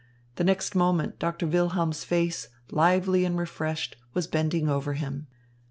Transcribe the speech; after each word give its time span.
The 0.37 0.43
next 0.43 0.73
moment 0.73 1.19
Doctor 1.19 1.45
Wilhelm's 1.45 2.03
face, 2.03 2.47
lively 2.71 3.23
and 3.23 3.37
refreshed, 3.37 3.97
was 4.15 4.25
bending 4.25 4.67
over 4.67 4.93
him. 4.93 5.27